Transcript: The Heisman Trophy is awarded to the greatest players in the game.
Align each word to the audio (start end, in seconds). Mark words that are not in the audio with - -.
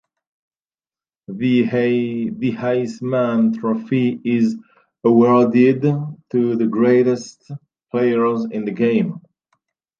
The 1.27 1.61
Heisman 1.67 3.59
Trophy 3.59 4.19
is 4.25 4.57
awarded 5.03 5.83
to 6.31 6.55
the 6.55 6.65
greatest 6.67 7.51
players 7.91 8.45
in 8.49 8.65
the 8.65 8.71
game. 8.71 9.21